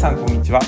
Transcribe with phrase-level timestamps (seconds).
[0.00, 0.60] さんこんにちは、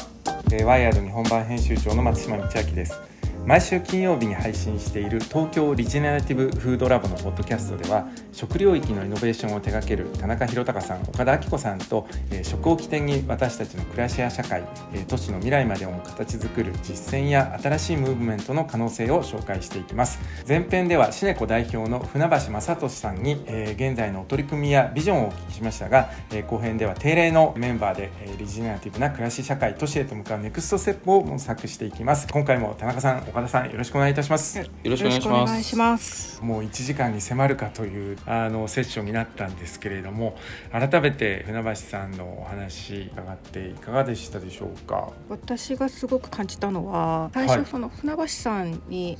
[0.52, 3.11] えー、ワイヤード日本版編集長の松島道明です。
[3.44, 14.62] 毎週金曜日に配信している東京リジナリティブフードラボのポッドキャストでは食領域のイノベーションを手掛ける田中宏隆さん岡田明子さんと、えー、食を起点に私たちの暮らしや社会、
[14.94, 20.20] えー、都市の未来までを形作る実践や新しいムーブメントの可能性を紹介していきます。
[20.46, 32.28] 前編ではシネコ代表の船橋正俊さんに、えー、現在の取り組みやビジョンをお聞きしましたが、えー、後編では定例のメンバーで、えー、リジナリティブな暮らし社会都市へと向かうネクストステップを模索していきます。
[32.28, 34.58] 今回も田中さん岡田さんよろしくお願いいたします。
[34.58, 36.42] よろしくお願いします。
[36.44, 40.36] もう1時間に迫るかというあのセッションになったんですけれども
[40.70, 45.12] 改めて船橋さんのお話伺っていかがでしたでしょうか？
[45.30, 49.16] 私がすごく感じたのは最初その船橋さんに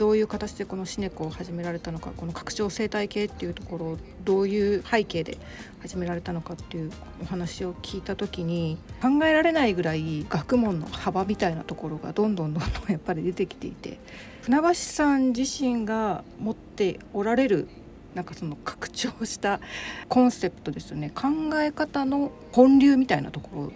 [0.00, 5.36] どういう形でこのシネコを始められたのかこの拡張生態系っていうところをどういう背景で
[5.82, 6.90] 始められたのかっていう
[7.22, 13.98] お話を聞いた時に考えられないぐらい学問の幅みたいなところがどんどんどんどんやっぱり出てきていて
[14.40, 17.68] 船橋さん自身が持っておられる
[18.14, 19.60] なんかその拡張した
[20.08, 23.72] コンセプトですよね考え方の本流みたいなところ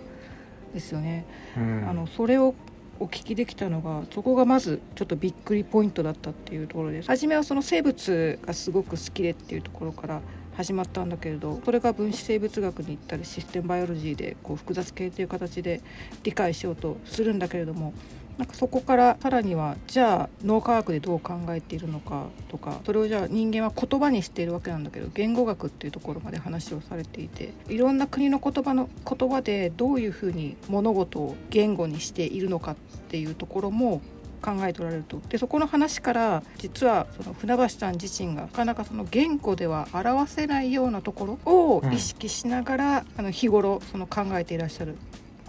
[0.72, 1.24] ですよね。
[1.56, 2.54] うん、あのそれを
[3.00, 7.08] お聞きできたのがそこがまずちょっとびっくりポイントだったっていうところです。
[7.08, 10.20] 初めはその生物がすごく好きでっていうところから
[10.56, 15.80] 始まったんだけれどそれが分子生物学に行ったりシステムバイオロジーでこう複雑系という形で
[16.22, 17.92] 理解しようとするんだけれども
[18.38, 32.76] なんかそこからさらにはじゃあ脳科学でどう考えているのかとかそれをじゃあ人間は言葉にしているわけなんだけど言語学っていうところまで話をされていていろんな国の言葉の言葉でどういうふうに物事を言語にしているのかっ
[33.08, 34.00] ていうところも
[34.44, 35.22] 考えておられると。
[35.30, 44.96] でそこの話から実はその船橋さん自身がなかなかその言語では表せないようなところを意識しながら、うん、あの日頃その考えていらっしゃる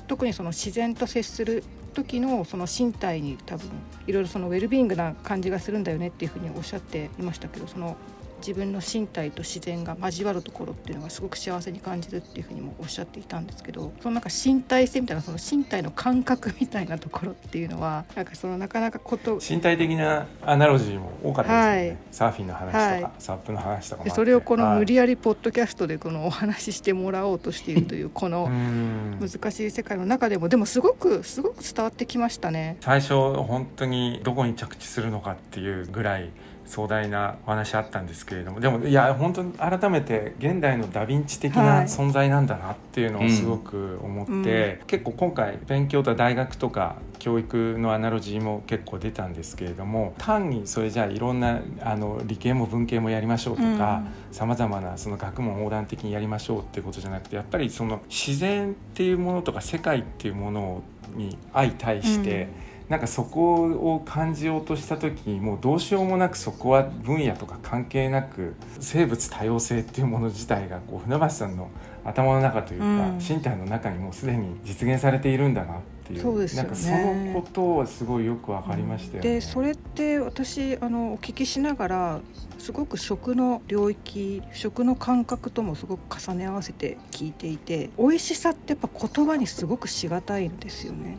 [0.08, 3.70] 特にその自然と接する時のその身体に多分
[4.08, 7.96] いろいろそのウェルビーイングな感じがするんだよねっていうふうにおっしゃっていましたけどその
[8.46, 32.78] 自分の身体と自然が交わるところっていうのがすごく幸せに感じるっていうふうにもおっしゃっていたんですけどそのなんか身体性みたいなその身体の感覚みたいなところっていうのはなんかそのなかなかこと身体的なアナロジーも多かったですね、はい、サーフィンの話とか、はい、サップの話とかそれをこの無理やりポッドキャストでこのお話ししてもらおうとしているというこの難しい世界の中でもでもすごくすごく伝わってきましたね。
[32.82, 36.30] 最初本当にどこに着地するのかっていうぐらい
[36.66, 60.84] 壮大なお話あったんですけれどもでもいや本当に改めて現代のダ・ヴィンチ的な存在なんだなっていうのをすごく思って、はいうん、結構今回勉強と大学とか教育のアナロジーも結構出たんですけれども単にそれじゃあいろんなあの理系も文系もやりましょうとかさまざまなその学問横断的にやりましょうっていうことじゃなくてやっぱりその自然っていうものとか世界っていうもの
[61.16, 63.64] に相対して、うんなんかそこ
[63.96, 71.70] を感じようとした時にもうどうしようもなくそこは分野とか関係なく生物多様性っていうもの自体がこう船橋さんの
[72.04, 79.30] 頭の中というか、うん、身体の中にもうすでに実現されているんだなっていうそうですよ、ね、なんかそのことはすごいよく分かりましたよね。
[79.30, 82.20] でそれって私あのお聞きしながら
[82.60, 91.18] すごく食の領域食の感覚ともすごく重ね合わせて聞いていて美味しさってやっぱ言葉にすごくしがたいんですよね。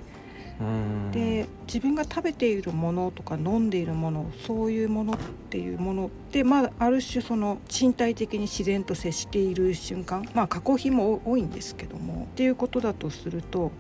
[1.13, 5.17] で自分が食べているものとか飲んでいるものそういうものっ
[5.51, 13.71] ていうもので、まあ、ある種その身体的に自然と接している瞬間まあ加工品も多いんですけどもっていうことだとすると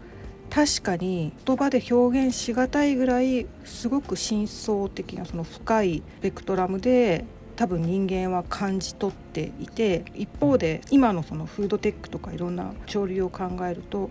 [0.50, 7.25] 確かに言葉で表現しがたいぐらいすごく深層的なその深いベクトラムで
[7.56, 14.10] 多分人間は感じ取っていて一方で今のそのフードテックとかいろんな潮流を考えると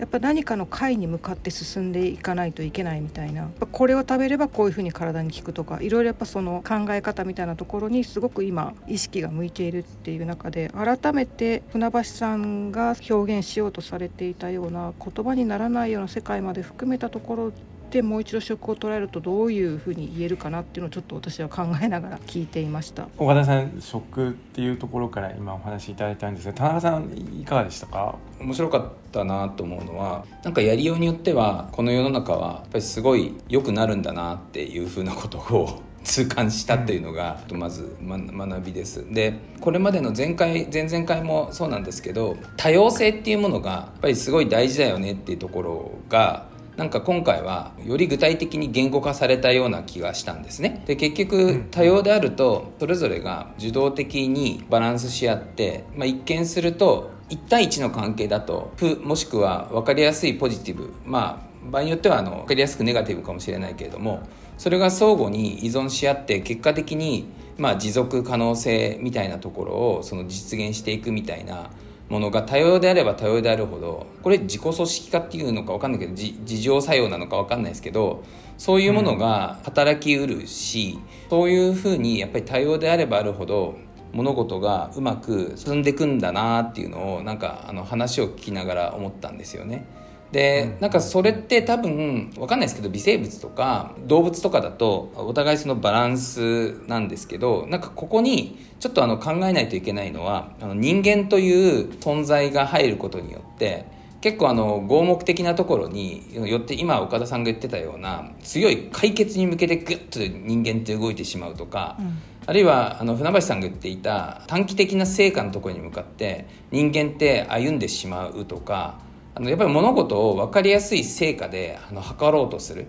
[0.00, 3.50] やっぱ何かの解に向かって進んでいかないといけないみたいな。
[3.70, 17.52] これを食べればこういうふうに体に効くとかいろいろやっぱその考え方みたいなところにすごく今意識が向いているっていう中で改めて船橋さんが表現しようとされていたような言葉にならないような世界まで含めたところ
[17.90, 23.08] てもう一度食を捉えるとどういうふうに言えるかなっていうのをちょっと私は考えながら聞いていました。
[23.18, 28.14] 岡田さん食っていうところから今お話しいただいたんですが田中さんいかがでしたか？
[28.40, 39.04] 面白かったなと思うのはなんかやりようによってはこの世の中はやっぱりすごい良くなるんだなっていうふうなことを痛感したっていうのがまず学びです。
[39.12, 46.48] でこれまでの前回前々回もそうなんですけど多様性っていうものがやっぱりすごい大事だよねっていうところが
[46.80, 50.82] なんか今回はより具体的に言語化されたような気がしたんですね。
[50.86, 64.26] で結局多様であるとそれぞれが受動的にバランスし合って、まあ、一見すると1対1の関係だと負もしくは分かりやすいポジティブまあ場合によってはあの分かりやすくネガティブかもしれないけれども
[64.56, 67.28] それが相互に依存し合って結果的に
[67.58, 71.68] まあ持続可能性みたいなところをその実現していくみたいな
[72.10, 78.24] ものが多様であれば多様であるほどこれ自己組織化っていうのか分かんないけど自浄作用なのか分かんないですけど
[78.58, 83.76] そういうものが働きうるし、うん、そういうふうにやっぱり多様であればあるほど
[84.12, 89.86] 物事がうまく進んでいくんだなっていうのをなんかあの話を聞きながら思ったんですよね。
[90.32, 103.86] でなんかそれって多分分かんないですけど微生物とか動物とかだとお互いそのバランスなんですけどなんかここにちょっとあの考えないといけないのはあの人間という存在が入ることによって
[104.20, 118.98] 結構あの合目的なところによって今岡田さんが言ってたような強い解決に向けてグッと人間って動いてしまうとか、うん、あるいはあの船橋さんが言っていた短期的な成果のところに向かって人間って歩んでしまうとか
[119.40, 122.88] あのやっぱり物事を分かりやすい成果であの測ろうとする。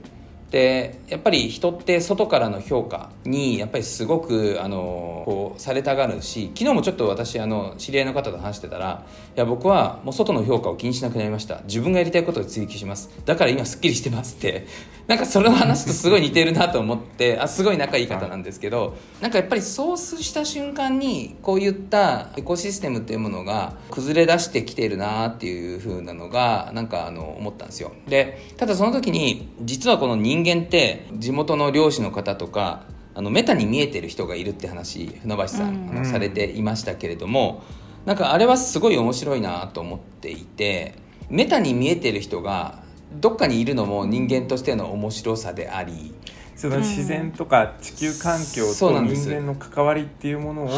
[0.52, 9.06] でやっぱり人って外からの評価にやっぱりすごくあのこうされたがるし昨日もちょっと私あの知り合いの方と話してたら
[9.36, 11.62] いや僕はもう外の評価を気にしなくなりました。
[11.64, 13.10] 自分がやりたいことを追求します。
[13.26, 14.68] だから今すっきりしてますって。
[15.08, 27.92] なんかその話とすごい似てるなと思ってあすごい仲いい方なんですけどなんかやっぱりそうした瞬間にこういったエコシステムっていうものが崩れ出してきてるなっていう風なのがなんかあの思ったんですよ。
[28.08, 32.84] でただその時に実はこの人間って地元の漁師の方とか
[33.14, 37.64] あのメタに見えてる人がいるって話船橋さん、あのされていましたけれども
[38.06, 40.96] なんかあれはすごい面白いなと思っていて
[41.30, 42.82] メタに見えてる人が
[43.20, 46.14] どっかにいるのも人間としての面白さであり
[46.62, 50.70] その自然とか地球環境と人間の関わりっていうものを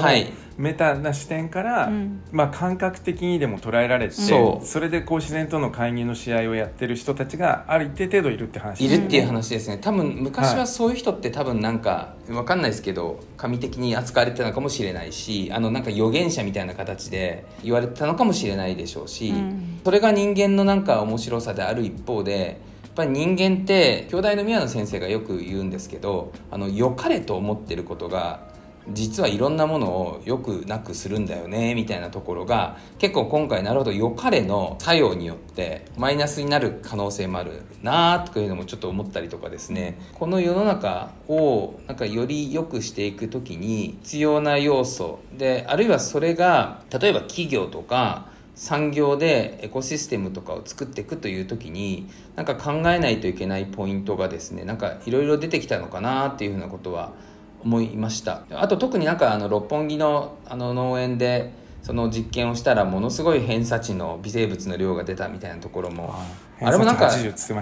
[0.58, 1.92] メタな視点から、
[2.32, 8.86] まあ、感覚的にでも捉えられてそれでこう自然との介入の試合をやってる人たちがある一定程度いるって話。
[8.86, 9.78] いるっていう話ですね。
[9.78, 19.34] 多分昔はそういう人って多分なんか分かんないですけど神的に扱われてたのかもしれないしあのなんか預言者みたいな形で言われてたのかもしれないでしょうし、
[19.84, 28.54] それが人間のなんか面白さである一方でっっぱり人間って兄弟の宮野先生がよく言うんですけどあの良かれと思ってることが
[28.90, 39.98] 実はいろんなものをよくなくするんだよねみたいなところが結構今回なるほど良かれの作用によってマイナスになる可能性もあるなあとかいうのもちょっと思ったりとかですね。
[40.14, 57.14] この世の中をなんかより良くしていく時に必要な要素であるいはそれが例えば企業とか産業でエコシステムとかを作っていくという時になんか考えないといけないポイントがですねなんかいろいろ出てきたのかなっていうふうなことは
[57.64, 58.44] 思いました。
[58.52, 61.52] あと特になんかあの六本木のあの農園で
[61.82, 66.16] その実験をしたらものすごい偏差値の微生物の量が出たみたいなところも
[66.62, 67.10] あれもなんか、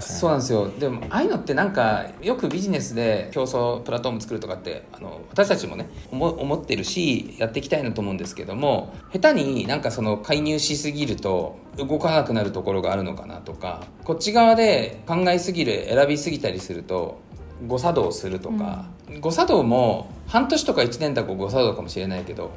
[0.02, 0.70] そうなんですよ。
[0.80, 17.20] でもああいうのってなんかよくビジネスで競争プラットフォーム作るとかってあの私たちもね思思ってるしやっていきたいなと思うんですけども下手になんかその介入しすぎると動かなくなるところがあるのかなとかこっち側で考えすぎる選びすぎたりすると
[17.68, 22.52] 誤作動するとか、うん、誤作動も半年とか1年だと誤作動かもしれないけど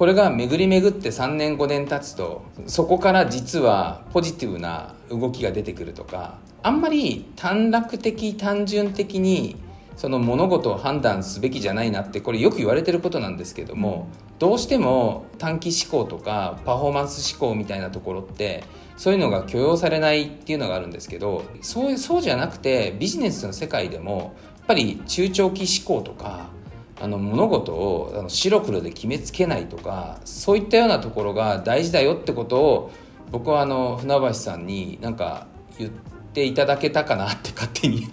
[0.00, 9.56] これが巡り巡って3年5年経つとそこから実はポジティブな動きが出てくるとかあんまり短絡的単純的に
[9.96, 18.64] その物事を判断すべきじゃないなってこれよく言われてることなんですけどもどうしても短期思考とかパフォーマンス思考みたいなところって
[18.96, 26.58] そういうのが許容されないっていうのがあるんですけどそうそうじゃなくてビジネスの世界でもやっぱり中長期思考とか
[27.00, 32.90] あの物事をあの白黒で決めつけないとかそういったようなところが大事だよってことを
[33.30, 35.46] 僕はあの船橋さんになんか
[35.78, 35.90] 言っ
[36.32, 38.08] ていただけたかなって勝手に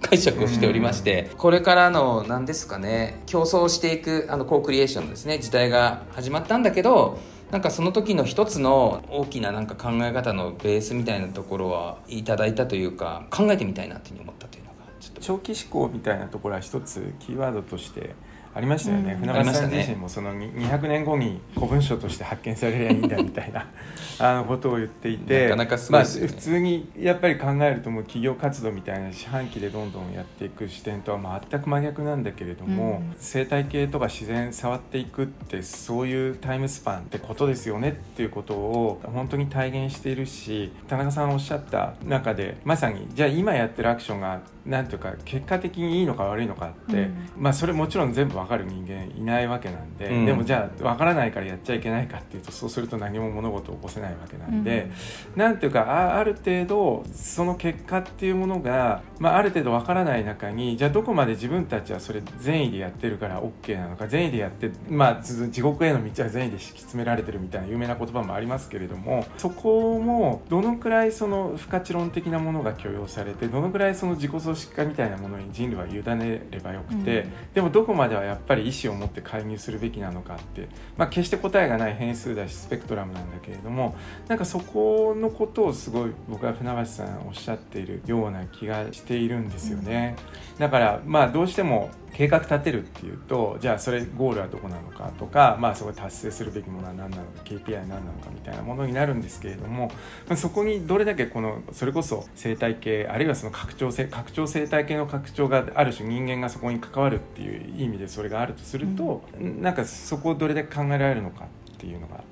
[0.00, 7.18] 解釈をしておりまして、これからの何ですかね競争していくあのコークリエーションですね時代が始まったんだけど
[7.50, 14.59] なんかその時の一つの大きななんか考え方のベースみたいなところはいただいたというか考えてみたいなっていうふうに思ったという。
[15.20, 18.14] 長期思考みたいなところは一つキーワードとして
[18.52, 23.66] ありましたよね、うん、船橋さん自身もその200年後に古文書として発見されりゃいいんだみたいな
[24.18, 25.54] あのことを言っていて
[25.90, 50.26] まあ、普通にやっぱり考えるともう企業活動みたいな四半期でどんどんやっていく視点とは全く真逆なんだけれども、うん、生態系とか自然触っていくってそういうタイムスパンってことですよねっていうことを本当に体現しているし田中さんおっしゃった中でまさにじゃあ今やってるアクションが何ていうか結果的にいいのか悪いのかって、うん、まあそれもちろん全部分かる人間いないわけなんで、うん。
[50.26, 54.90] でもじゃあ分からないからやっちゃいけないかっていうとそうすると何も物事を起こせないわけなんで、
[55.36, 77.32] なんていうかあある程度その結果っていうものが、まあ、ある程度分からない中にじゃあどこまで自分たちはそれ善意でやってるから OK なのか善意でやって、まあ、ず地獄への道は善意で敷き詰められてるみたいな有名な言葉もありますけれどもそこもどのくらいその不可知論的なものが許容されてどのくらいその自己組織化みたいなものに人類は委ねればよくて、うん。
[77.54, 83.96] でもどこまではやっぱり意思を持って介入するべきなのかって、まあ、決して答えがない変数だしスペクトラムなんだけれども
[84.28, 90.16] なんかそこのことをすごい僕は船橋さんおっしゃっているような気がしているんですよね。
[90.58, 99.88] だからまあどうしても計画立てるっていうとじゃあそれゴールはどこなのかとか、まあ、そこで達成するべきものは何なのか KPI は何なのかみたいなものになるんですけれども
[100.28, 112.22] まあそこにどれだけこのそれこそ生態系あるいはその拡張性拡張生態系の拡張がある種人間がそこに関わるっていう意味でそれがあるとすると、なんかそこをどれだけ考えられるのかっていうのが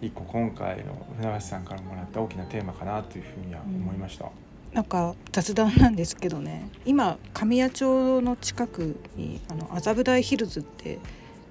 [0.00, 4.30] 一個今回の船橋さんからもらった大きなテーマかなというふうには思いました。
[4.74, 6.68] なんか雑談なんですけどね。
[6.84, 10.98] 今神谷町の近くにあの麻布台ヒルズって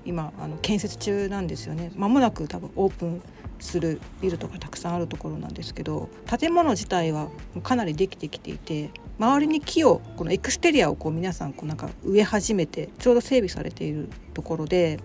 [0.06, 1.92] 今あの建設中なんですよね。
[1.96, 3.22] 間もなく多分オープン
[3.60, 7.30] するビルとかたくさんあるところなんですけど建物自体は
[7.64, 15.00] かなりできてきていて周りに木をこのエクステリアをこう皆さんこうなんか植え始めてちょうど整備されているところで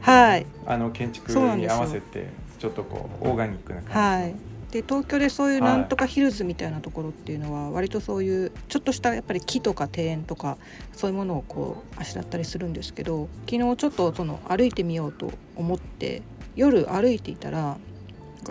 [0.00, 0.46] はい。
[0.64, 4.34] あの建築に合わせてちょっとこうオーガニックなは感じい、
[4.70, 10.58] で東京でそういうなんとかヒルズみたいなところっていうのは割とそういうちょっとしたやっぱり木とか庭園とか
[10.92, 16.22] そういうものをこうあしらったりするんですけど昨日ちょっとその歩いてみようと思って
[16.54, 17.78] 夜歩いていたら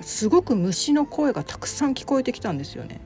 [0.01, 2.99] すごく虫の声がたくさん聞こえてきたんですよね。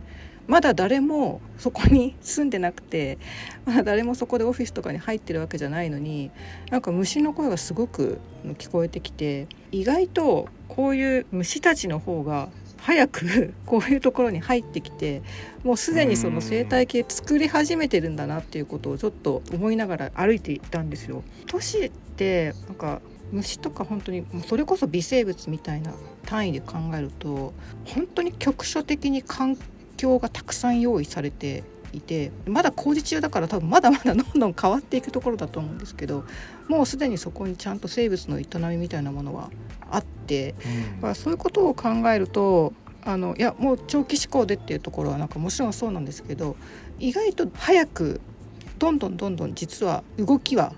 [0.47, 3.17] まだ誰もそこに 住んでなくて
[3.65, 6.31] まだ誰もそこでオフィスとかに入ってるわけじゃないのに
[6.69, 8.19] なんか虫の声がすごく
[8.57, 12.49] 聞こえてきて意外とこういう虫たちの方が
[12.81, 15.21] 早く こういうところに入ってきて
[15.63, 21.23] もうすでにその生態系作り始めてるんだなっていうことをちょっと思いながら歩いていたんですよ。
[21.47, 25.93] 都市ってなんか虫とか本当にそれこそ微生物みたいな
[26.25, 27.53] 単位で考えると
[27.85, 29.57] 本当に局所的に環
[29.95, 36.25] 境がたくさん用意されていてまだ工事中だから多分まだまだどんどん変わっていくところだと思うんですけど
[36.71, 39.51] もうすでにそこにちゃんと生物の営みみたいなものは
[39.89, 40.55] あって
[40.95, 41.01] うん。
[41.01, 42.71] まあ、そういうことを考えると
[43.03, 46.55] あのいやもう長期思考でっていうところはなんかもちろんそうなんですけど
[46.97, 48.21] 意外と早く
[48.79, 50.73] どんどんどんどん実は動きは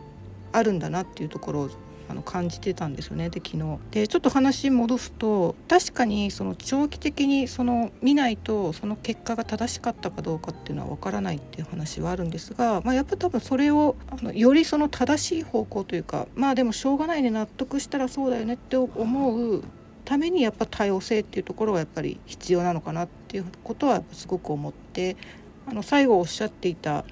[0.51, 1.69] あるんだなっていうところを
[2.13, 3.79] あの感じてたんですよねで昨日。
[3.89, 19.63] でちょっと話戻すと確かにその長期的にその見ないとその結果が正しかったかどうかっていうのは分からないっていう話はあるんですが、まあ、やっぱ多分それをあのよりその正しい方向というかまあでもしょうがないね納得したらそうだよねって思う
[20.05, 25.17] ためにやっぱ多様性っていうところはやっぱり必要なのかなっていうことはすごく思って
[25.65, 27.05] あの最後おっしゃっていた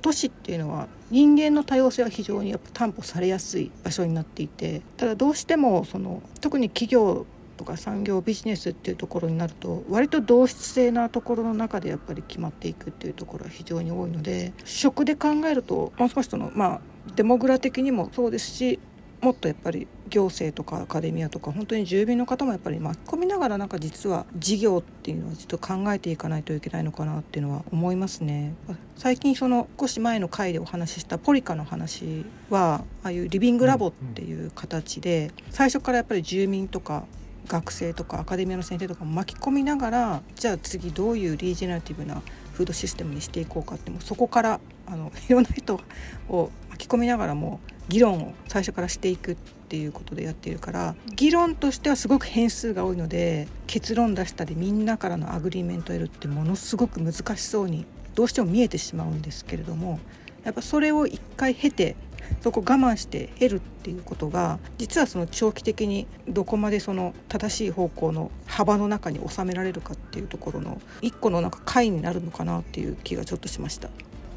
[0.00, 7.26] 都市っていうのは人間の多様性は非常にやっぱ担保されやすい場所になっていてただどうしてもその特に企業
[7.56, 16.80] とか産業ビジネスっていうところになると割と同質性なところの中でやっぱり決まっていくっていうところは非常に多いので食で考えるともう少しそのまあ
[17.14, 18.78] デモグラ的にもそうですし
[19.26, 28.54] もっとやっぱり行政とかアカデミアとか本当に住民の方もやっぱり巻き込みながらなんか実は事業っていうのはちょっと考えていかないといけないのかなっていうのは思いますね。
[28.94, 37.04] 最近その少し前の回でお話ししたポリカの話はああいうリビングラボっていう形で最初からやっぱり住民とか
[37.48, 45.80] 学生とかアカデミアの先生とかも巻き込みながらじゃあ次どういうリージェネラティブなフードシステムにしていこうかってもうそこからあのいろんな人
[46.28, 49.34] を巻き込みながらも議論を最初からしていくっ
[49.68, 60.00] ていうことでやっているから議論としてはすごく変数が多いので結論出したりみんなからの agreement を得るってものすごく難しそうにどうしても見えてしまうんですけれども
[60.44, 61.96] やっぱそれを一回経て
[62.40, 73.90] そこ我慢して得るっていうことが実はその長期的にどこまでその正しい方向の幅の中に収められるかっていうところの一個のなんか解になるのかなっていう気がちょっとしました。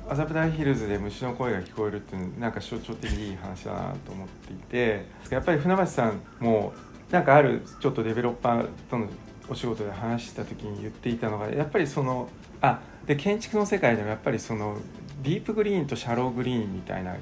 [0.09, 6.73] 麻布台ヒルズで虫の声が聞こえるっていうなんか象徴的にいい話だなと思っていてやっぱり船橋さんも
[7.11, 9.07] なんかあるちょっとデベロッパーとの
[9.47, 12.27] お仕事で話した時に言っていたのがやっぱりその
[12.61, 14.77] あで建築の世界でもやっぱりその
[15.21, 17.15] ディープグリーンとシャローグリーンみたいな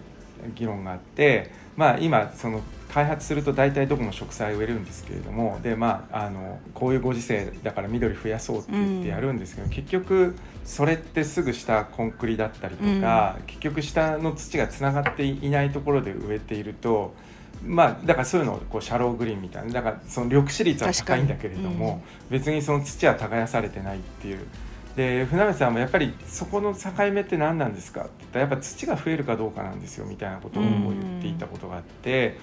[0.55, 2.61] 議論があってまあ今その
[2.97, 10.35] 開発すると大体どこも植栽を植えるんですけれどもで、まあ、あのこういうご時世だから緑増やそうって言ってやるんですけど、うん、結局
[10.65, 17.13] それってすぐ下コンクリだったりとか、うん、結局下の土がつながっていないところで植えていると。
[17.63, 24.39] まあ、だからそういうのをこうシャローグリーンみたいなだからその緑地率は高いんだけれども、うん、別にその土は耕されてないっていう
[24.95, 32.37] で船部さんもやっぱりそこの境目って何なんですかって言ったらやっぱ土が増えるかどうかなんですよみたいなことを言っていたことがあって。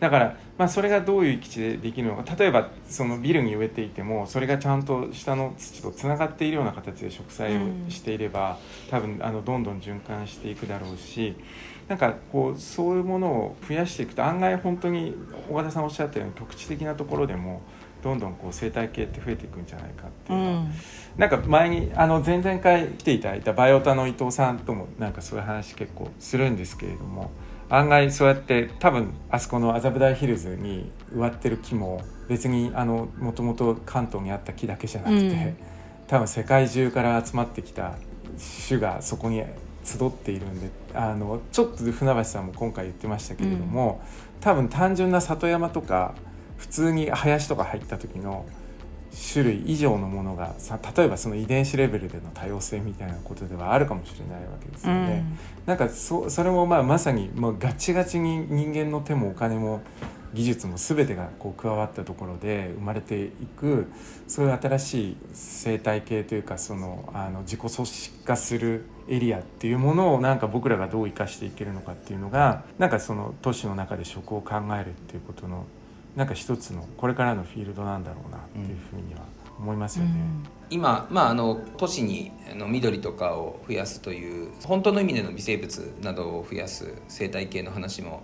[0.00, 2.34] だから、まあ、それがどういう基地でできるのか。
[2.34, 8.58] 例えばそのビルに植えていてもそれがちゃんと下の土とつながっているような形で植栽をしていれば、
[8.90, 11.36] 多分あのどんどん循環していくだろうし
[11.88, 15.14] なんかこうそういうものを増やしていくと案外本当に
[15.50, 17.62] 尾田さんおっしゃったように局地的なところでも
[18.02, 20.44] どんどんこう生態系って増えていくんじゃないかっていうの。
[20.44, 20.70] は、うん、
[21.18, 27.30] なんか前にあの前々回来ていただいたバイオタの伊藤さんともなんかそういう話結構するんですけれども
[27.70, 35.56] 案外そうやって多分あそこの麻布台ヒルズに植わってる木も別にもともと関東にあった木だけじゃなくて、うん、
[36.08, 37.94] 多分世界中から集まってきた
[38.68, 39.44] 種がそこに
[39.84, 44.00] 集っているんであのちょっと船橋さんも今回言ってましたけれども、
[44.36, 46.14] うん、多分単純な里山とか
[46.58, 48.46] 普通に林とか入った時の
[49.32, 55.24] 種類以上のものがさ例えばその遺伝子レベルでの多様性みたいなことではあるかもしれないわけですよね。
[55.60, 59.82] うん、なんかそそれもまあまさにもうガチガチに人間の手もお金も
[60.32, 63.90] 技術も全てがこう加わったところで生まれていく
[64.28, 75.66] そういう新しい生態系というかそのあの自己組織化するエリアっていうものをなんか僕らがどう生かしていけるのかっていうのがなんかその都市の中で食を考えるっていうことの
[76.16, 79.20] なんか一つのこれからのフィールドなんだろうなっていうふうには
[79.58, 80.12] 思いますよね。
[80.12, 88.22] うん今、まあ、あの都市にあの緑とかを増やすという本当の意味での微生物などを増やす生態系の話も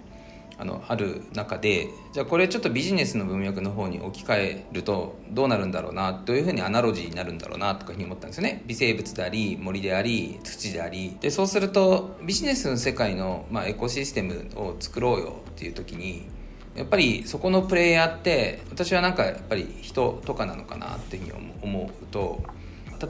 [0.59, 16.27] あのある中でじゃあこれちょっとビジネスの文脈の方に置き換えるとどうなるんだろうなどういうふうにアナロジーになるんだろうなとかいうふうに思ったんですよね微生物であり森であり土でありでそうするとビジネスの世界の、まあ、エコシステムを作ろうよっていう時に
[16.77, 22.43] やっぱりそこのプレイヤーって私はなんかやっぱり人とかなのかなっていうふうに思うと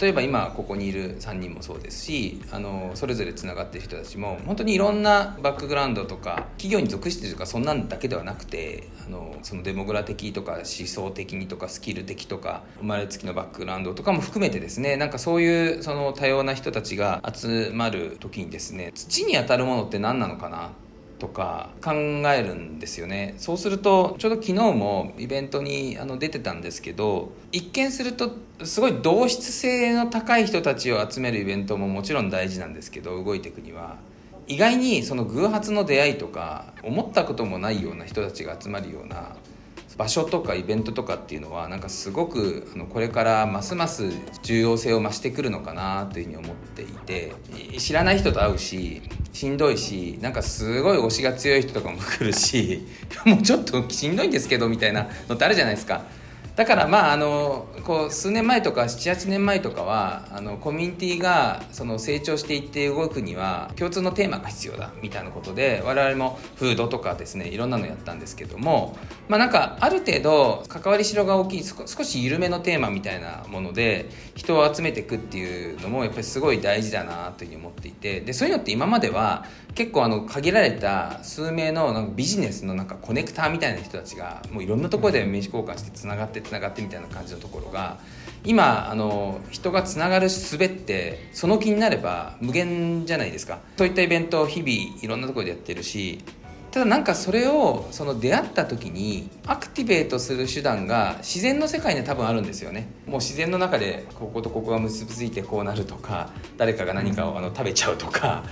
[0.01, 20.73] 例えば今ここにいる3人もそうですしあのそれぞれつながってる人たちも本当にいろんなバックグラウンドとか企業に属してるとかそんなんだけではなくてあのそのデモグラ的とか思想的にとかスキル的とか生まれつきのバックグラウンドとかも含めてですねなんかそういうその多様な人たちが集まる時にですね土に当たるものって何なのかな
[21.19, 23.35] とか考えるんですよね。
[23.39, 28.33] そうするとちょうど昨日もイベントにあの出てたんですけど一見すると
[28.65, 33.97] すごい同質性の高い人たちを集めるイベントももちろん大事なんですけど動いていくには。
[34.49, 39.35] 意外にその偶発の出会いとか思ったこともないような人たちが集まるような
[39.97, 44.11] 場所とかイベントとかっていうのはなんかすごくあのこれからますます
[44.43, 47.33] 重要性を増してくるのかなというふうに思っていて。
[47.79, 49.03] 知らない人と会うし
[49.37, 52.81] しんどいしなんかすごい推しが強い人とかも来るし
[53.27, 56.07] もうちょっとしんどいんですけどみたいなのってあるじゃないですか。
[56.57, 68.97] だからまああのこう数年前とか78年前とかはあのコミュニティがその成長していって動くには共通のテーマが必要だみたいなことで我々もフードとかですねいろんなのやったんですけども
[69.29, 87.99] まあなんかある程度関わりしろが大きい少し緩めのテーマみたいなもので人を集めていくっていうのもやっぱりすごい大事だなというふうに思っていてでそういうのって今までは結構あの限られた数名のなんかビジネスのなんかコネクターみたいな人たちがもういろんなところで名刺交換してつながってつながってみたいな感じのところが
[88.45, 93.59] 今あの人がつながる術ってその気になれば無限じゃないですか。
[93.77, 96.23] そういったイベントを日々いろんなところでやってるし
[96.71, 102.89] ただなんかそれをその出会った時にアクティベートする手段が自然の世界に多分あるんですよね。
[103.07, 108.45] もう自然の中でこことここが結びついてこうなるとか誰かが何かをあの食べちゃうとか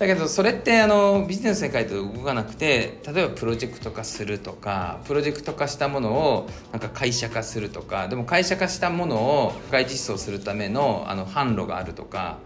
[0.00, 12.38] だけどそれってあのビジネス世界と動かなくて例えばプロジェクト化するとかプロジェクト化したものをなんか会社化するとかでも会社化したものを社会実装するためのあの販路があるとか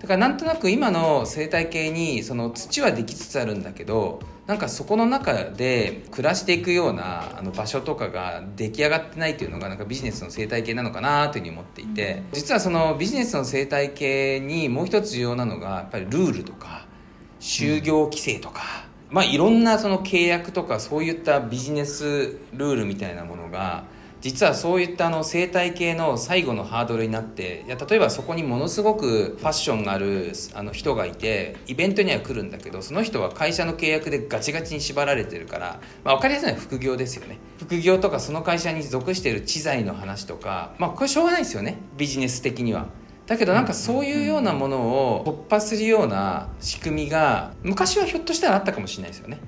[0.00, 16.85] だからなんとなく今の生態系にその土はできつつあるんだけどなんかそこの中で暮らしていくようなあの場所とかが出来上がってないっていうのがなんかビジネスの生態系なのかなというふうに思っていて実はそのビジネスの生態系にもう一つ重要なのがやっぱりルールとか
[17.40, 18.62] 就業規制とか、
[19.10, 23.84] まあいろんなその契約とかそういったビジネスルールみたいなものが
[24.26, 42.88] 実はそういったあの生態系の最後のハードルになっていや例えばそこにものすごくファッションがあるあの人がいてイベントには来るんだけどその人は会社の契約でガチガチに縛られてるから、まあ、分かりやすいのは副業ですよね副業とかその会社に属している知財の話とかまあこれしょうがないですよねビジネス的には。
[43.26, 49.38] だけどなんかそういうようなものを突破するような仕組みが昔はひょっとしたらあったかもしれないですよね。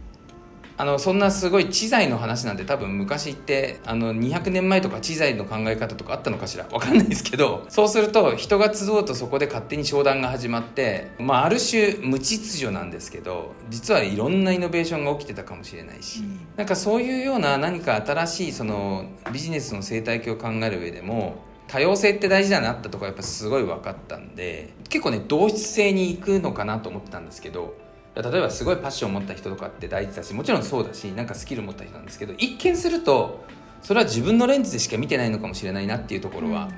[0.81, 6.67] あのそんなすごい知財の話なんて多分昔ってあの200年前とか知財の考え方とかあったのかしら？
[6.67, 27.77] 分かんないですけどそうすると人が集うとそこで勝手に商談が始まって、まあ、ある種無秩序なんですけど実はいろんなイノベーションが起きてたかもしれないし、うん、なんかそういうような何か新しいそのビジネスの生態系を考える上でも多様性って大事だなったとこやっぱすごい分かったんで結構ね同質性に行くのかなと思ってたんですけど
[28.15, 33.45] 例えばすごいパッションを持った人とかって大事だしもちろんそうだしなんかスキルを持った人なんですけど一見すると
[33.83, 36.69] それは自分のレンズでしか見てないのかもしれないなっていうところは、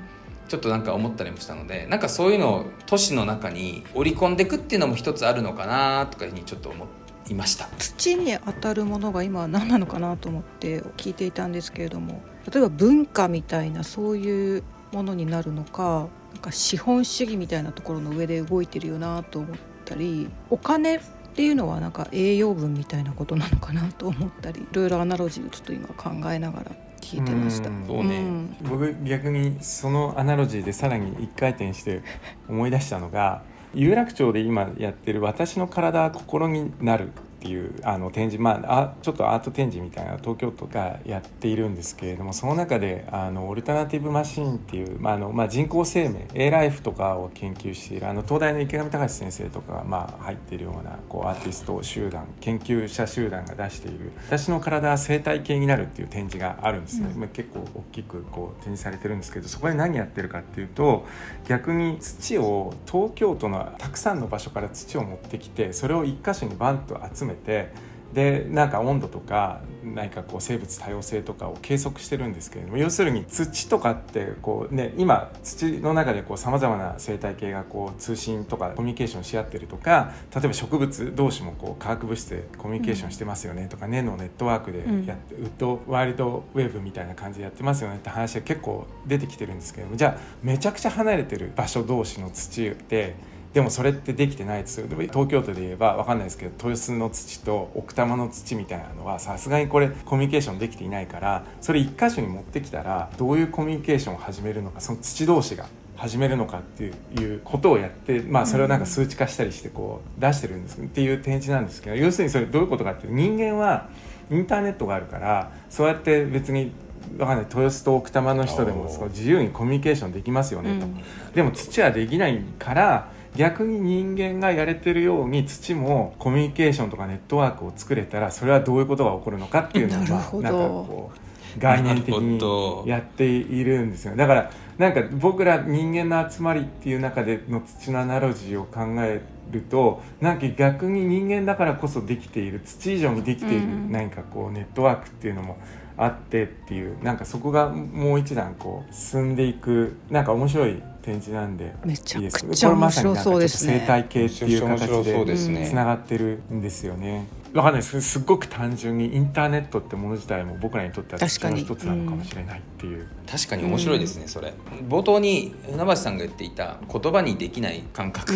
[0.48, 6.86] ちょっとなんか思ったりもしたのでなんかそういうのを都市の中に織り込んでいくっていうのも一つあるのかなとかにちょっと思
[7.28, 7.68] いました。
[7.78, 12.20] 土に当たるものが今何なのかなと思って聞いていたんですけれども
[12.52, 21.00] 例えば文化みたいなそういうものになるのかなんか資本主義みたいなところの上で動いてるよなと思ったりお金っ
[21.34, 27.70] ていうのはなんか栄養分みたいなことなのかなと思ったりいろいろアナロジーをちょっと今考えながら聞いてました。
[27.86, 32.02] そうね、うん、僕逆にそのアナロジーでさらに一回転して
[32.48, 33.42] 思い出したのが
[33.74, 61.06] 有楽町で今やってる「私の体は心になる」っていうあの展示まああちょっとアート展示みたいな東京都がやっているんですけれどもその中であのオルタナティブマシンっていう、まああのまあ、人工生命 A ライフとかを研究しているあの東大の池上隆先生とかが、まあ、入っているようなこうアーティスト集団研究者集団が出している「私の体は生態系になる」っていう展示があるんですね、うん、結構大きくこう展示されてるんですけどそこで何やってるかっていうと
[61.48, 67.72] 逆に土を東京都のたくさんの場所から土を持ってきてそれを一箇所にバンと集めて
[68.12, 93.14] でなんか温度とか何かこう生物多様性とかを計測してるんですけれども要するに土とかってこう、ね、今土の中でさまざまな生態系がこう通信とかコミュニケーションし合ってるとか例えば植物同士もこう化学物質でコミュニケーションしてますよねとか、根のネットワークでやって、ウッドワイルドウェーブみたいな感じでやってますよねって話が結構出てきてるんですけどもじゃあめちゃくちゃ離れてる場所同士の土って
[93.52, 94.86] でもそれってできてないですよ。
[94.88, 106.84] 東京都で言えば分かんないですけど豊洲の土と奥多摩の土みたいなのはさすがにこれコミュニケーションできていないからそれ一箇所に持ってきたらどういうコミュニケーションを始めるのかその土同士が始めるのかって
[107.20, 113.88] いうことをやって、まあ、それをなんか数値化したりしてこう出してるんですっていう展示なんですけど要するにそれどういうことかっていうと人間は
[114.30, 116.72] インターネットがあるからそうやって別に
[117.18, 121.02] わかんない豊洲と奥多摩の人でも自由にコミュニケーションできますよねと、うん、
[121.34, 145.58] でも土はできないから逆に人間がやれてるように土もコミュニケーションとかネットワークを作れたらそれはどういうことが起こるのかっていうのを、まあ、なんかこう概念的にやっているんですよだからなんか僕ら人間の集まりっていう中での土のアナロジーを考えるとなんか逆に人間だからこそできている土以上にできている何かこうネットワークっていうのも
[145.96, 153.78] あってっていうなんかそこがもう一段こう進んでいくなんか面白い展示なんでめちゃくちゃ面白そうですね。
[153.80, 155.36] 生態系っていう形で
[155.66, 157.26] つながってるんですよね。
[157.52, 158.00] わかんないです。
[158.00, 161.62] すごく単純にインターネットってもの自体も僕らにとっては確かに。
[161.62, 163.08] 一つなのかもしれないっていう。
[163.28, 164.52] 確かに面白いですね、うん、それ。
[164.88, 168.32] 冒頭に船橋さんが言っていた言葉にできない感覚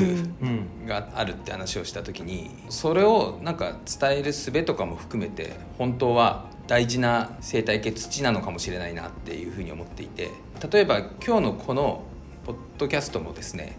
[0.87, 10.31] があるって話をした時にそれをなんか伝える術とかも含めて本当は大事な生態系土なのかもしれないなっていうふうに思っていて
[10.71, 12.05] 例えば今日のこの
[12.45, 13.77] ポッドキャストもですね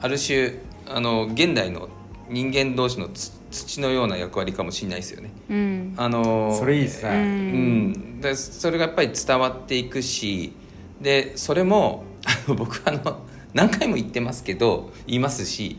[0.00, 0.54] ある種
[0.88, 1.88] あの現代の
[2.28, 3.08] 人間同士の
[3.50, 5.30] 土のような役割かもしれないですよね。
[5.50, 7.10] うん、あのそれいいですね。
[7.10, 10.52] うん、でそれがやっぱり伝わっていくし
[11.00, 12.04] でそれも
[12.56, 13.20] 僕あの
[13.52, 15.78] 何回も言ってますけど言いますしやっ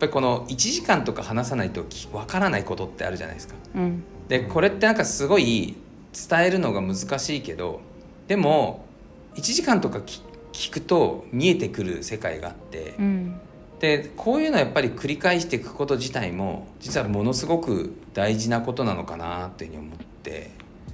[0.00, 3.54] ぱりこの1時間とか話さないとわからないことってあるじゃないですか。
[3.74, 5.74] うん、でこれってなんかすごい
[6.28, 7.80] 伝えるのが難しいけど
[8.28, 8.84] でも
[9.36, 10.20] 1時間とか聞
[10.70, 13.40] くと見えてくる世界があって、うん、
[13.80, 20.50] でこういうのはやっぱり繰り返していくこと自体も実はものすごく大事なことなのかなっていうふうに思って、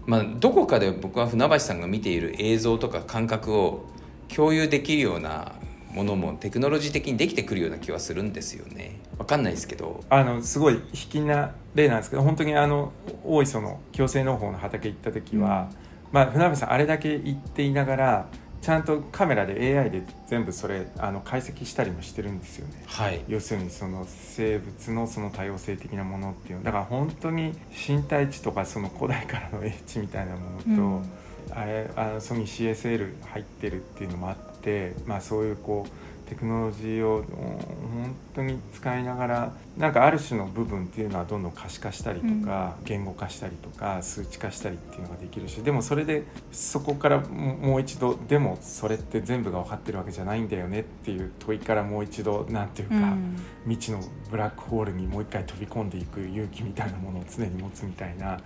[0.07, 3.87] まあ、どこかで僕は船橋さんが見ている映像とか感覚を
[4.35, 5.53] 共有できるような
[5.93, 9.01] ものもテクノロジー的にできてくるような気はするんですよね。
[9.19, 10.05] わかんないですけど。
[10.09, 12.93] あのすごい引きな例なんですけど本当にあの
[13.25, 15.77] 大磯の共生農法の畑行った時は、うん。
[16.13, 18.27] まあ船部さんあれだけ言っていながら
[18.63, 22.83] ちゃんとカメラで AI で全部それあの解析したりもしてるんですよね。
[22.87, 27.55] はい、要するにその生物のその多様性的なものっていうだから本当に
[27.89, 35.91] 身体値とかその古代からの英知みたいなものと、うん、あれあのソニー CSL 入ってるっていうのもあって、まあ、そういうこう
[36.31, 58.39] テクノロジーを本当に使いながらなんかある種の部分っていうのはどんどん可視化したりとか、うん、言語化したりとか数値化したりっていうのができるしでもそれでそこからもう一度でもそれって全部が分かってるわけじゃないんだよねっていう問いからもう一度何ていうか、うん、未知のブラックホールにもう一回飛び込んでいく勇気みたいなものを常に持つみたいな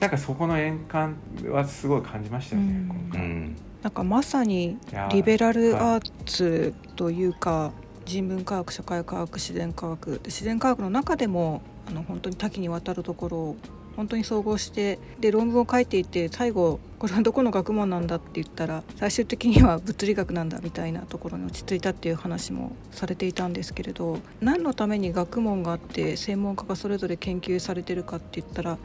[0.00, 1.14] なんかそこの円環
[1.46, 3.69] はすごい感じましたよね、今回。
[3.82, 4.78] なんかまさに
[5.10, 7.72] リベラルアーツというか
[8.04, 13.56] 人文科学社会科学自然科学自然科学の中でもあの本当に多岐にわたるところを
[13.96, 28.78] 本当に総合してで論文を書いていて最後これはどこの学問なんだって言ったら最終的には物理学なんだみたいなところに落ち着いたっていう話もされていたんですけれど何のために学問があって専門家がそれぞれ研究されてるかって言ったらやっ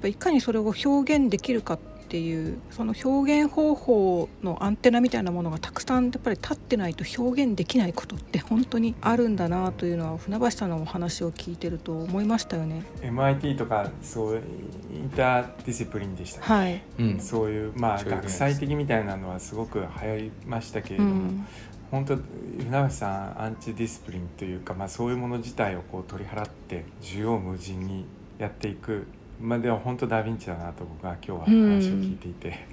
[0.00, 12.82] ぱいかにそれを表現できるかってっていうその表現方法のアンテナみたいなものがたくさんやっぱり立ってないと表現できないことって本当にあるんだなというのは船橋さんのお話を聞いてると思いましたよね。
[13.00, 14.42] MIT とかそう
[14.92, 21.10] interdiscipline でした、はい、うん、そういうまあ学際的みたいなのはすごく流行りましたけれども。
[21.10, 21.46] うん
[21.90, 28.06] 本当船橋さん antidiscipline というか、まあ、そういうもの自体をこう取り払って縦横無尽に
[28.38, 29.06] やっていく
[29.42, 32.66] まあ、でも本当ダ・ヴィンチだなと僕は今日は話を聞いていて、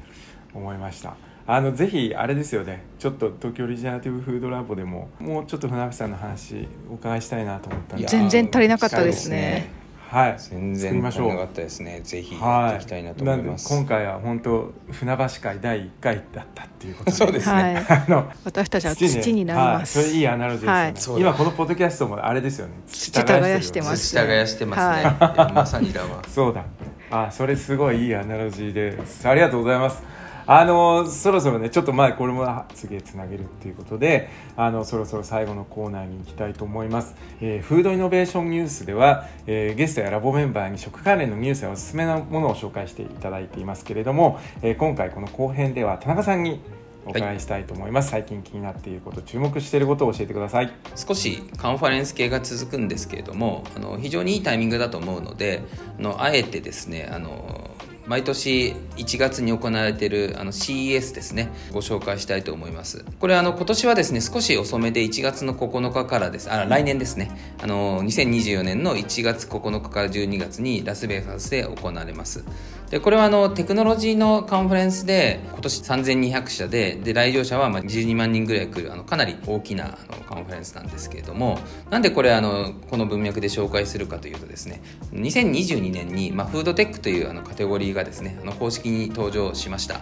[0.54, 1.16] 思いました。
[1.48, 2.84] あのぜひあれですよね。
[3.00, 9.79] ちょっと東京オリジナティブフードラボでももうちょっと船橋さんの話お伺いしたいなと思ったんで全然足りなかったですね
[10.10, 10.36] はい。
[10.40, 12.02] 全然足りなかったですね。
[12.04, 17.18] ぜひやっていきたいなと思います、はい、今回は本当船橋会第1回だったっていうことで。
[17.18, 22.74] そうですね、はい、 あの私たちは土になります、はい、それいいアナロジーですね、はい、今このポッドキャストもあれですよね。
[22.88, 24.16] 土耕してます。
[24.16, 25.18] 土耕してますね、
[25.54, 26.24] まさにだわ。
[26.28, 26.66] そうだ。
[27.12, 29.28] あそれすごいいいアナロジーです。
[29.28, 30.19] ありがとうございます
[30.52, 46.62] あのそろそろねちょっとまあこれも次へつなげるっていうことであのそろそろ最後のコーナーに行きたいと思います、えー、フードイノベーションニュースでは、えー、ゲストやラボメンバーに食関連のニュースやおすすめのものを紹介していただいていますけれども、えー、今回この後編では田中さんに
[47.06, 50.74] お伺いしたいと思います、はい、最近気になっていること注目していることを教えてください。
[50.96, 55.62] 少しカンファレンス系が続くんですけれどもあの非常にいいタイミングだと思うので
[56.00, 57.70] あのあえてですねあの
[58.10, 61.52] 毎年1月に行われているあの CES ですね。
[61.72, 63.06] ご紹介したいと思います。
[63.20, 66.52] これあの今年はですね少し遅めで1月の9日からです。
[66.52, 67.30] あ来年ですね。
[67.62, 72.44] あの2024年の1月9日から12月にラスベガスで行われます。
[72.90, 81.60] でこれはあのテクノロジーのカンファレンスで今年3200社でで来場者はまあ12万人ぐらい来るあのかなり大きなあのカンファレンスなんですけれども
[81.92, 84.82] なんでこれあのこの文脈で紹介するかというとですね
[85.14, 90.02] 2022年に、まあ、フードテックというあのカテゴリーがですねあの公式に登場しました。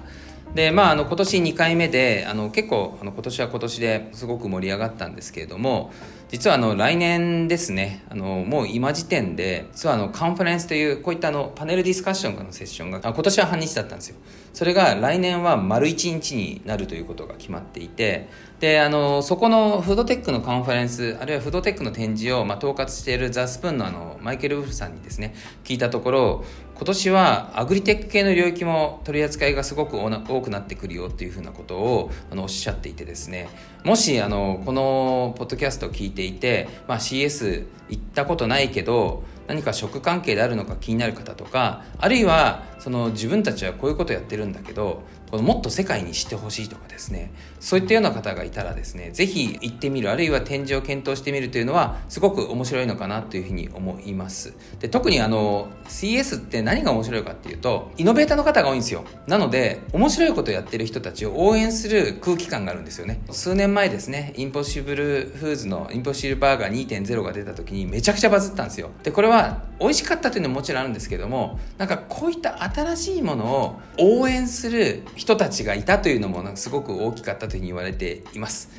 [0.54, 5.92] でまあ、あの今年2回目であの結構あの今年は今年ですごく盛り上がったんですけれども
[6.30, 14.18] 実はあの来年ですねあのもう今時点で実はあのカンファレンスというこういったあのパネルディスカッションのセッションがあ今年は半日だったんですよ。
[14.54, 18.28] それが来年は丸1日になるということが決まっていて
[18.60, 26.44] であのそこのフードテックのカンファレンスあるいはフードテックの展示を、まあ、統括しているザ・スプーンのあのマイケル・ウルフさんにですね聞いたところ
[26.74, 33.48] 今年はアグリテック系の領域も取り扱いがすごく多くなってくるよっていうふうなことをあのおっしゃっていてですね
[33.84, 54.54] もしあのこのポッドキャストを聞いていて、まあ、CS 行ったことないけど何か食関係であるのか気になる方とかあるいはその自分たちはこういうことやってるんだけどこのもっと世界に知ってほしいとかですねそういったような方がいたらですね是非行ってみるあるいは展示を検討してみるというのはすごく面白いのかなというふうに思います。
[54.80, 59.04] で特にあの CS って何が面白いかっていうとイノベーターの方が多いんですよ。
[59.28, 63.22] なので面白いことをやってる人たちを応援する空気感があるんですよね。
[63.32, 68.90] 数年前ですねインポッシブルフーズのインポッシブルバーガー2.0が出た時にめちゃくちゃバズったんですよ。
[69.04, 78.70] でこれは美味しかったというのももちろんあるんですけどもなんかこういった新しいものを応援する人たちがいたというのもすごく大きかったというふうに言われています。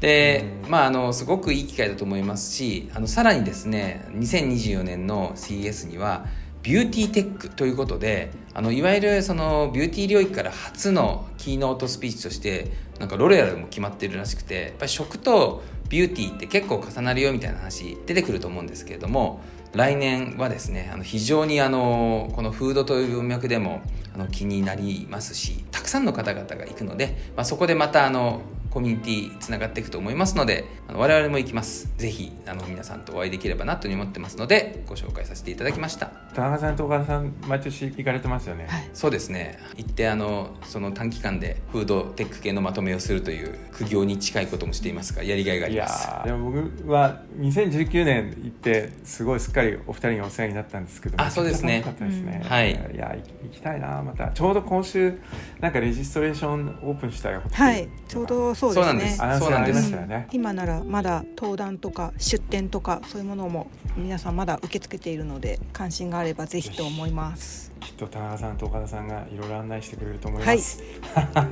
[0.00, 6.26] でまああのすごくいい機会だと思いますしあのさらにですね2024年の CES には
[6.62, 19.40] ビューティーテックということであのいわゆるそのビューティー領域から初のキーノートスピーチとしてなんかロレアルも決まってるらしくてやっぱり食とビューティーって結構重なるよみたいな話出てくると思うんですけれども
[19.74, 23.82] 来年はですねあの非常にあのこのフードという文脈でも
[24.14, 28.42] あの気になりますしたくさんの方々が行くので、まあ、そこでまたあの
[28.74, 31.94] コミュニティつながっていくと思いますのであの我々も行きます。
[31.96, 36.06] ぜひあの皆さんとお会いできればなと思ってますのでご紹介させていただきました。
[36.34, 39.60] 田中さんと岡田さん毎年行かれてますよね、はい、そうですね。
[39.76, 46.08] 行ってあのその短期間でフードテック系のまとめをするという苦行に近いこともしていますがやりがいがあります。
[46.08, 51.80] いやでも僕は2019年行ってすごいすっかりお二人にお世話になったんですけどあそうですね。
[51.80, 52.72] かったですね、うん、はい。
[52.72, 54.28] いや行きたいなまた。
[54.30, 55.20] ちょうど今週
[55.60, 57.88] なんかレジストレーションオープンしたよはい。
[58.08, 70.82] ちょうどそうですねそうなんです、ね、今ならまだ登壇とか出展とかそういうものも皆さんまだ受け付けているので関心があればぜひと思いますきっと田中さんと岡田さんがいろいろ案内してくれると思います。
[71.12, 71.42] は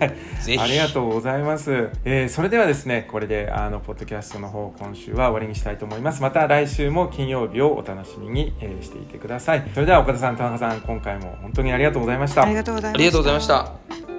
[0.48, 1.90] い、 ありがとうございます。
[2.04, 6.22] えー、それではですね、これであのポッドキャストの方今週は終わりにしたいと思います。
[6.22, 9.62] また来週も金曜日をお楽しみに、えー、していてください。
[9.74, 12.44] それでは岡田さん、田中さん、今回も本当にありがとうございました。
[12.44, 14.11] ありがとうございました。